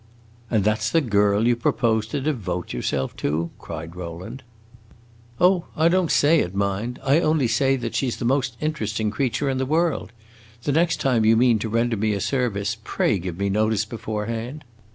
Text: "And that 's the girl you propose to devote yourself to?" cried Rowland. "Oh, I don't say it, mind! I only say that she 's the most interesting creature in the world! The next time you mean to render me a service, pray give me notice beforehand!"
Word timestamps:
"And 0.49 0.63
that 0.63 0.81
's 0.81 0.89
the 0.89 0.99
girl 0.99 1.45
you 1.47 1.55
propose 1.55 2.07
to 2.07 2.19
devote 2.19 2.73
yourself 2.73 3.15
to?" 3.17 3.51
cried 3.59 3.95
Rowland. 3.95 4.41
"Oh, 5.39 5.65
I 5.77 5.89
don't 5.89 6.09
say 6.09 6.39
it, 6.39 6.55
mind! 6.55 6.99
I 7.03 7.19
only 7.19 7.47
say 7.47 7.75
that 7.75 7.93
she 7.93 8.09
's 8.09 8.15
the 8.17 8.25
most 8.25 8.57
interesting 8.59 9.11
creature 9.11 9.47
in 9.47 9.59
the 9.59 9.63
world! 9.67 10.11
The 10.63 10.71
next 10.71 11.01
time 11.01 11.23
you 11.23 11.37
mean 11.37 11.59
to 11.59 11.69
render 11.69 11.97
me 11.97 12.13
a 12.13 12.19
service, 12.19 12.77
pray 12.83 13.19
give 13.19 13.37
me 13.37 13.49
notice 13.51 13.85
beforehand!" 13.85 14.63